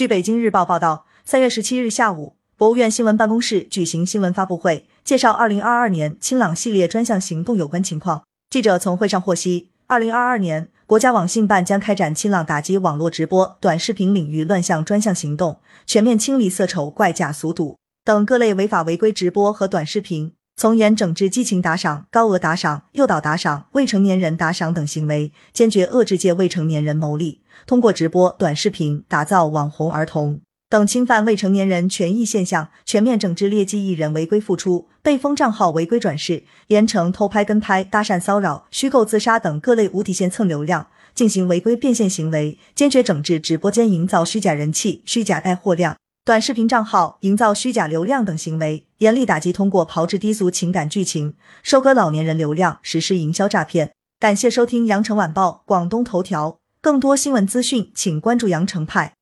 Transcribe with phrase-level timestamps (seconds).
[0.00, 8.22] 据北京日报报道，三月十七日下午，国务院新闻办公室举行新闻发布会，介绍二零二二年清朗系列专项行动有关情况。
[8.48, 20.32] 记者从会上获悉，二零二二年，国家网信办将开展清朗打击网络直播、短视频领域乱象专项行动，全面清理色丑、怪假、俗赌等各类违法违规直播和短视频。
[20.60, 45.96] 从严整治激情打赏、高额打赏、诱导打赏、未成年人打赏等行为，坚决遏制借未成年人牟利，通过直播、短视频打造网红儿童等侵犯未成年人权益现象，全面整治劣迹艺人违规复出、被封账号违规转世、严惩偷拍、跟拍、搭讪骚扰、虚构自杀等各类无底线蹭流量、进行违规变现行为，坚决整治直播间营造虚假人气、虚假带货量。
[46.22, 53.92] 短视频账号营造虚假流量等行为，严厉打击通过炮制低俗情感剧情、收割老年人流量实施营销诈骗。
[54.18, 59.14] 感谢收听羊城晚报广东头条，更多新闻资讯，请关注羊城派。